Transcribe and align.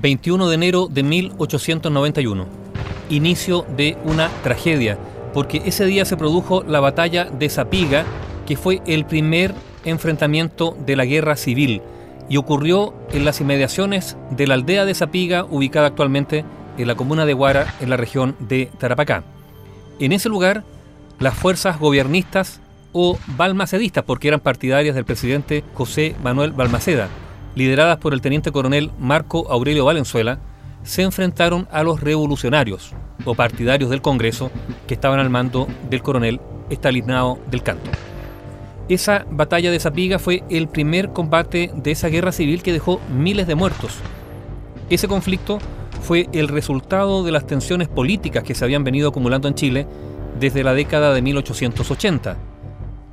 21 0.00 0.48
de 0.48 0.54
enero 0.54 0.88
de 0.90 1.02
1891, 1.02 2.46
inicio 3.10 3.66
de 3.76 3.98
una 4.04 4.28
tragedia, 4.42 4.98
porque 5.34 5.62
ese 5.66 5.84
día 5.84 6.04
se 6.04 6.16
produjo 6.16 6.62
la 6.62 6.80
batalla 6.80 7.26
de 7.26 7.48
Zapiga, 7.48 8.04
que 8.46 8.56
fue 8.56 8.80
el 8.86 9.04
primer 9.04 9.54
enfrentamiento 9.84 10.76
de 10.86 10.96
la 10.96 11.04
guerra 11.04 11.36
civil 11.36 11.82
y 12.28 12.36
ocurrió 12.36 12.94
en 13.12 13.24
las 13.24 13.40
inmediaciones 13.40 14.16
de 14.30 14.46
la 14.46 14.54
aldea 14.54 14.84
de 14.84 14.94
Zapiga, 14.94 15.44
ubicada 15.44 15.88
actualmente 15.88 16.44
en 16.78 16.86
la 16.86 16.94
comuna 16.94 17.26
de 17.26 17.34
Guara, 17.34 17.74
en 17.80 17.90
la 17.90 17.96
región 17.96 18.36
de 18.38 18.70
Tarapacá. 18.78 19.24
En 19.98 20.12
ese 20.12 20.28
lugar, 20.28 20.64
las 21.18 21.34
fuerzas 21.34 21.78
gobiernistas 21.78 22.60
o 22.92 23.18
balmacedistas, 23.36 24.04
porque 24.04 24.28
eran 24.28 24.40
partidarias 24.40 24.94
del 24.94 25.04
presidente 25.04 25.62
José 25.74 26.14
Manuel 26.22 26.52
Balmaceda, 26.52 27.08
lideradas 27.54 27.98
por 27.98 28.14
el 28.14 28.20
teniente 28.20 28.52
coronel 28.52 28.90
Marco 28.98 29.50
Aurelio 29.50 29.84
Valenzuela, 29.84 30.38
se 30.82 31.02
enfrentaron 31.02 31.68
a 31.70 31.82
los 31.82 32.00
revolucionarios 32.00 32.92
o 33.24 33.34
partidarios 33.34 33.90
del 33.90 34.02
Congreso 34.02 34.50
que 34.86 34.94
estaban 34.94 35.18
al 35.18 35.30
mando 35.30 35.66
del 35.88 36.02
coronel 36.02 36.40
Estalinao 36.70 37.38
del 37.50 37.62
Canto. 37.62 37.90
Esa 38.88 39.24
batalla 39.30 39.70
de 39.70 39.78
Zapiga 39.78 40.18
fue 40.18 40.42
el 40.50 40.68
primer 40.68 41.10
combate 41.10 41.70
de 41.74 41.90
esa 41.92 42.08
guerra 42.08 42.32
civil 42.32 42.62
que 42.62 42.72
dejó 42.72 43.00
miles 43.08 43.46
de 43.46 43.54
muertos. 43.54 43.98
Ese 44.88 45.06
conflicto 45.06 45.58
fue 46.02 46.28
el 46.32 46.48
resultado 46.48 47.22
de 47.22 47.30
las 47.30 47.46
tensiones 47.46 47.86
políticas 47.86 48.42
que 48.42 48.54
se 48.54 48.64
habían 48.64 48.82
venido 48.82 49.10
acumulando 49.10 49.46
en 49.46 49.54
Chile 49.54 49.86
desde 50.40 50.64
la 50.64 50.74
década 50.74 51.12
de 51.12 51.22
1880. 51.22 52.36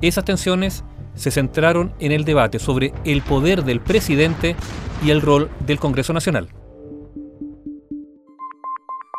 Esas 0.00 0.24
tensiones 0.24 0.84
se 1.18 1.30
centraron 1.30 1.92
en 1.98 2.12
el 2.12 2.24
debate 2.24 2.58
sobre 2.58 2.92
el 3.04 3.22
poder 3.22 3.64
del 3.64 3.80
presidente 3.80 4.56
y 5.04 5.10
el 5.10 5.20
rol 5.20 5.50
del 5.66 5.78
Congreso 5.78 6.12
Nacional. 6.12 6.48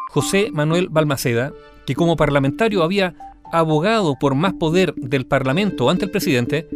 José 0.09 0.49
Manuel 0.51 0.89
Balmaceda, 0.89 1.53
que 1.85 1.93
como 1.93 2.15
parlamentario 2.15 2.83
había 2.83 3.15
abogado 3.51 4.15
por 4.19 4.35
más 4.35 4.53
poder 4.53 4.93
del 4.95 5.25
Parlamento 5.25 5.89
ante 5.89 6.05
el 6.05 6.11
presidente, 6.11 6.67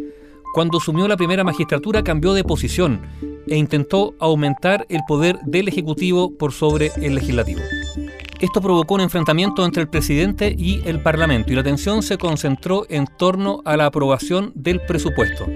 cuando 0.54 0.78
asumió 0.78 1.08
la 1.08 1.16
primera 1.16 1.42
magistratura 1.42 2.04
cambió 2.04 2.32
de 2.32 2.44
posición 2.44 3.00
e 3.48 3.56
intentó 3.56 4.14
aumentar 4.20 4.86
el 4.88 5.00
poder 5.06 5.38
del 5.44 5.68
Ejecutivo 5.68 6.36
por 6.36 6.52
sobre 6.52 6.92
el 6.96 7.16
Legislativo. 7.16 7.60
Esto 8.44 8.60
provocó 8.60 8.96
un 8.96 9.00
enfrentamiento 9.00 9.64
entre 9.64 9.80
el 9.80 9.88
presidente 9.88 10.54
y 10.54 10.82
el 10.84 11.00
Parlamento 11.00 11.50
y 11.50 11.54
la 11.54 11.62
atención 11.62 12.02
se 12.02 12.18
concentró 12.18 12.84
en 12.90 13.06
torno 13.06 13.62
a 13.64 13.74
la 13.78 13.86
aprobación 13.86 14.52
del 14.54 14.82
presupuesto. 14.82 15.46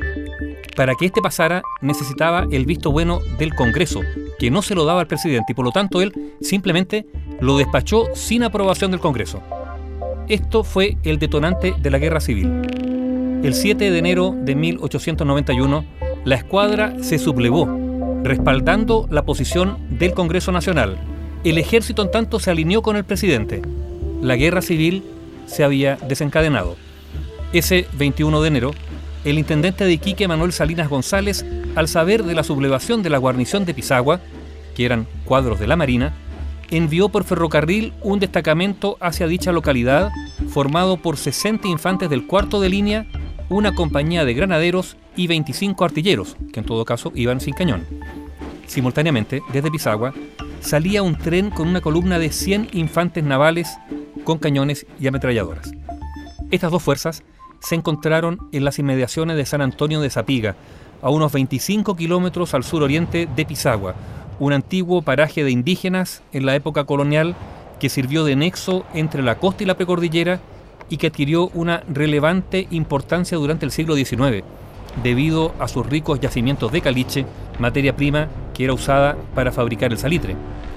Para 0.75 0.95
que 0.95 1.05
este 1.05 1.21
pasara 1.21 1.61
necesitaba 1.83 2.47
el 2.51 2.65
visto 2.65 2.91
bueno 2.91 3.21
del 3.39 3.55
Congreso, 3.55 4.01
que 4.39 4.51
no 4.51 4.63
se 4.63 4.75
lo 4.75 4.87
daba 4.87 5.03
al 5.03 5.07
presidente 5.07 5.53
y 5.53 5.55
por 5.55 5.67
lo 5.67 5.71
tanto 5.71 6.01
él 6.01 6.15
simplemente 6.41 7.05
lo 7.41 7.59
despachó 7.59 8.07
sin 8.15 8.43
aprobación 8.43 8.91
del 8.91 9.01
Congreso. 9.01 9.43
Esto 10.27 10.65
fue 10.65 10.97
el 11.03 11.19
detonante 11.19 11.75
de 11.79 11.91
la 11.91 11.99
guerra 11.99 12.21
civil. 12.21 12.63
El 13.43 13.53
7 13.53 13.91
de 13.91 13.99
enero 13.99 14.35
de 14.35 14.55
1891, 14.55 15.85
la 16.25 16.37
escuadra 16.37 16.95
se 17.03 17.19
sublevó, 17.19 17.69
respaldando 18.25 19.07
la 19.11 19.27
posición 19.27 19.77
del 19.91 20.15
Congreso 20.15 20.53
Nacional 20.53 20.99
el 21.45 21.59
ejército 21.59 22.03
en 22.03 22.11
tanto 22.11 22.41
se 22.41 22.51
alineó 22.51 22.83
con 22.83 22.97
el 22.97 23.05
presidente. 23.05 23.63
La 24.23 24.37
guerra 24.37 24.63
civil 24.63 25.05
se 25.47 25.65
había 25.65 25.97
desencadenado. 25.97 26.77
Ese 27.53 27.87
21 27.95 28.43
de 28.43 28.49
enero, 28.49 28.71
el 29.25 29.39
intendente 29.39 29.85
de 29.85 29.93
Iquique, 29.93 30.29
Manuel 30.29 30.53
Salinas 30.53 30.89
González, 30.89 31.45
al 31.75 31.89
saber 31.89 32.25
de 32.25 32.35
la 32.35 32.45
sublevación 32.45 33.03
de 33.03 33.11
la 33.11 33.19
guarnición 33.19 33.65
de 33.65 33.75
Pisagua, 33.75 34.21
que 34.75 34.85
eran 34.85 35.07
cuadros 35.25 35.59
de 35.59 35.67
la 35.67 35.77
Marina, 35.77 36.15
envió 36.71 37.09
por 37.09 37.25
ferrocarril 37.25 37.93
un 38.03 38.21
destacamento 38.21 38.97
hacia 39.01 39.27
dicha 39.27 39.53
localidad, 39.53 40.11
formado 40.51 40.99
por 40.99 41.17
60 41.17 41.69
infantes 41.69 42.11
del 42.11 42.27
cuarto 42.27 42.61
de 42.61 42.69
línea, 42.69 43.07
una 43.49 43.75
compañía 43.75 44.25
de 44.25 44.35
granaderos 44.35 44.97
y 45.17 45.27
25 45.27 45.85
artilleros, 45.85 46.37
que 46.53 46.61
en 46.61 46.67
todo 46.67 46.85
caso 46.85 47.13
iban 47.15 47.41
sin 47.41 47.55
cañón. 47.55 47.87
Simultáneamente, 48.67 49.41
desde 49.53 49.71
Pisagua, 49.71 50.13
salía 50.61 51.03
un 51.03 51.17
tren 51.17 51.51
con 51.51 51.69
una 51.69 51.81
columna 51.81 52.19
de 52.19 52.31
100 52.31 52.69
infantes 52.73 53.25
navales 53.25 53.79
con 54.25 54.39
cañones 54.39 54.87
y 55.01 55.07
ametralladoras. 55.07 55.73
Estas 56.51 56.71
dos 56.71 56.83
fuerzas 56.83 57.23
se 57.61 57.75
encontraron 57.75 58.39
en 58.53 58.65
las 58.65 58.79
inmediaciones 58.79 59.37
de 59.37 59.47
San 59.47 59.61
Antonio 59.61 60.01
de 60.01 60.11
Zapiga, 60.11 60.57
a 61.03 61.11
unos 61.11 61.33
25 61.33 61.97
kilómetros 61.97 62.55
al 62.55 62.65
suroriente 62.65 63.29
de 63.35 63.47
Pisagua, 63.47 63.95
un 64.39 64.53
antiguo 64.53 65.03
paraje 65.03 65.45
de 65.45 65.51
indígenas 65.51 66.23
en 66.33 66.47
la 66.47 66.55
época 66.55 66.85
colonial 66.85 67.35
que 67.81 67.89
sirvió 67.89 68.25
de 68.25 68.37
nexo 68.37 68.85
entre 68.95 69.23
la 69.23 69.39
costa 69.39 69.63
y 69.63 69.67
la 69.67 69.77
precordillera 69.77 70.41
y 70.89 70.97
que 70.97 71.09
adquirió 71.09 71.49
una 71.55 71.83
relevante 71.89 72.67
importancia 72.71 73.39
durante 73.39 73.65
el 73.65 73.73
siglo 73.73 73.95
XIX, 73.95 74.43
debido 75.03 75.55
a 75.59 75.69
sus 75.69 75.87
ricos 75.87 76.21
yacimientos 76.21 76.73
de 76.73 76.81
caliche, 76.81 77.27
materia 77.59 77.95
prima 77.95 78.29
que 78.59 78.65
era 78.65 78.75
usada 78.75 79.17
para 79.37 79.53
fabricar 79.53 79.93
el 79.93 79.99
salitre. 79.99 80.35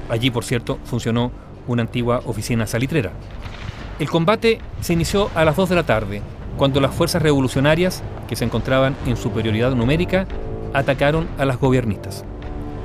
Allí, 0.08 0.30
por 0.30 0.44
cierto, 0.46 0.78
funcionó 0.86 1.32
una 1.66 1.82
antigua 1.82 2.22
oficina 2.28 2.68
salitrera. 2.68 3.12
El 3.98 4.08
combate 4.08 4.60
se 4.82 4.94
inició 4.94 5.32
a 5.34 5.44
las 5.44 5.56
2 5.56 5.70
de 5.70 5.76
la 5.76 5.84
tarde, 5.84 6.22
cuando 6.58 6.80
las 6.80 6.94
fuerzas 6.94 7.24
revolucionarias, 7.24 8.04
que 8.28 8.36
se 8.36 8.46
encontraban 8.46 8.96
en 9.08 9.18
superioridad 9.18 9.72
numérica, 9.72 10.28
atacaron 10.76 11.28
a 11.40 11.46
las 11.46 11.60
gobiernistas. 11.60 12.24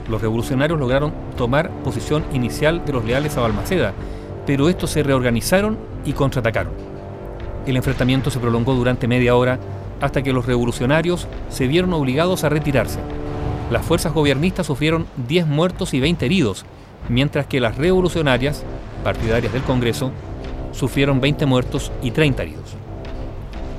Los 0.09 0.23
revolucionarios 0.23 0.81
lograron 0.81 1.13
tomar 1.37 1.69
posición 1.85 2.25
inicial 2.33 2.83
de 2.87 2.95
los 2.95 3.05
leales 3.05 3.37
a 3.37 3.43
Balmaceda, 3.43 3.93
pero 4.47 4.71
estos 4.71 4.89
se 4.89 5.03
reorganizaron 5.03 5.77
y 6.07 6.15
contraatacaron. 6.15 6.73
El 7.67 7.77
enfrentamiento 7.77 8.31
se 8.31 8.41
prolongó 8.41 8.73
durante 8.75 9.09
media 9.09 9.37
hora 9.37 9.59
hasta 10.01 10.23
que 10.23 10.33
los 10.33 10.47
revolucionarios 10.47 11.29
se 11.51 11.67
vieron 11.67 11.93
obligados 11.93 12.45
a 12.45 12.49
retirarse 12.49 13.01
las 13.71 13.85
fuerzas 13.85 14.13
gobiernistas 14.13 14.67
sufrieron 14.67 15.07
10 15.29 15.47
muertos 15.47 15.93
y 15.95 16.01
20 16.01 16.25
heridos, 16.25 16.65
mientras 17.09 17.47
que 17.47 17.61
las 17.61 17.77
revolucionarias, 17.77 18.63
partidarias 19.03 19.53
del 19.53 19.63
Congreso, 19.63 20.13
sufrieron 20.73 21.21
20 21.21 21.47
muertos 21.47 21.91
y 22.03 22.13
30 22.13 22.43
heridos. 22.43 22.77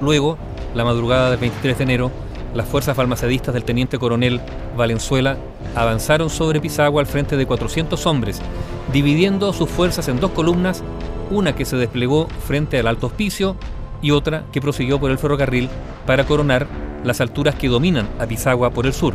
Luego, 0.01 0.37
la 0.75 0.83
madrugada 0.83 1.29
del 1.29 1.39
23 1.39 1.77
de 1.77 1.83
enero, 1.83 2.11
las 2.53 2.67
fuerzas 2.67 2.97
balmacedistas 2.97 3.53
del 3.53 3.63
teniente 3.63 3.97
coronel 3.97 4.41
Valenzuela 4.75 5.37
avanzaron 5.75 6.29
sobre 6.29 6.59
Pisagua 6.59 7.01
al 7.01 7.07
frente 7.07 7.37
de 7.37 7.45
400 7.45 8.05
hombres, 8.07 8.41
dividiendo 8.91 9.53
sus 9.53 9.69
fuerzas 9.69 10.07
en 10.07 10.19
dos 10.19 10.31
columnas, 10.31 10.83
una 11.29 11.55
que 11.55 11.65
se 11.65 11.77
desplegó 11.77 12.27
frente 12.45 12.79
al 12.79 12.87
Alto 12.87 13.07
Hospicio 13.07 13.55
y 14.01 14.11
otra 14.11 14.43
que 14.51 14.61
prosiguió 14.61 14.99
por 14.99 15.11
el 15.11 15.17
ferrocarril 15.17 15.69
para 16.05 16.25
coronar 16.25 16.67
las 17.03 17.21
alturas 17.21 17.55
que 17.55 17.67
dominan 17.67 18.07
a 18.19 18.25
Pisagua 18.25 18.71
por 18.71 18.85
el 18.85 18.93
sur. 18.93 19.13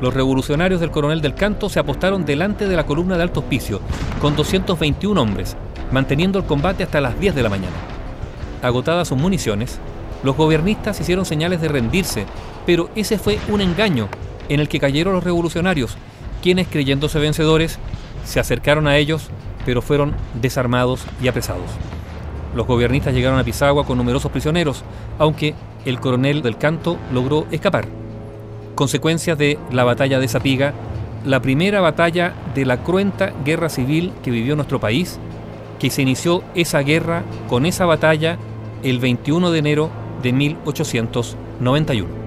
Los 0.00 0.14
revolucionarios 0.14 0.80
del 0.80 0.90
coronel 0.90 1.20
del 1.20 1.34
Canto 1.34 1.68
se 1.68 1.78
apostaron 1.78 2.24
delante 2.24 2.66
de 2.66 2.74
la 2.74 2.86
columna 2.86 3.18
de 3.18 3.22
alto 3.22 3.40
hospicio, 3.40 3.80
con 4.20 4.34
221 4.34 5.20
hombres, 5.20 5.56
manteniendo 5.92 6.38
el 6.38 6.46
combate 6.46 6.82
hasta 6.82 7.02
las 7.02 7.20
10 7.20 7.34
de 7.34 7.42
la 7.42 7.50
mañana. 7.50 7.76
Agotadas 8.62 9.08
sus 9.08 9.18
municiones, 9.18 9.78
los 10.22 10.36
gobiernistas 10.36 10.98
hicieron 11.00 11.26
señales 11.26 11.60
de 11.60 11.68
rendirse, 11.68 12.24
pero 12.64 12.88
ese 12.94 13.18
fue 13.18 13.38
un 13.48 13.60
engaño 13.60 14.08
en 14.48 14.60
el 14.60 14.68
que 14.68 14.80
cayeron 14.80 15.12
los 15.12 15.24
revolucionarios, 15.24 15.98
quienes, 16.42 16.66
creyéndose 16.68 17.18
vencedores, 17.18 17.78
se 18.24 18.40
acercaron 18.40 18.86
a 18.86 18.96
ellos, 18.96 19.28
pero 19.66 19.82
fueron 19.82 20.14
desarmados 20.40 21.04
y 21.22 21.28
apresados. 21.28 21.70
Los 22.54 22.66
gobiernistas 22.66 23.12
llegaron 23.12 23.38
a 23.38 23.44
Pisagua 23.44 23.84
con 23.84 23.98
numerosos 23.98 24.32
prisioneros, 24.32 24.82
aunque 25.18 25.54
el 25.84 26.00
coronel 26.00 26.40
del 26.40 26.56
Canto 26.56 26.96
logró 27.12 27.46
escapar 27.50 28.00
consecuencias 28.80 29.36
de 29.36 29.58
la 29.70 29.84
batalla 29.84 30.18
de 30.18 30.26
Zapiga, 30.26 30.72
la 31.26 31.42
primera 31.42 31.82
batalla 31.82 32.32
de 32.54 32.64
la 32.64 32.82
cruenta 32.82 33.30
guerra 33.44 33.68
civil 33.68 34.10
que 34.22 34.30
vivió 34.30 34.56
nuestro 34.56 34.80
país, 34.80 35.18
que 35.78 35.90
se 35.90 36.00
inició 36.00 36.42
esa 36.54 36.78
guerra 36.80 37.22
con 37.46 37.66
esa 37.66 37.84
batalla 37.84 38.38
el 38.82 38.98
21 38.98 39.50
de 39.50 39.58
enero 39.58 39.90
de 40.22 40.32
1891. 40.32 42.19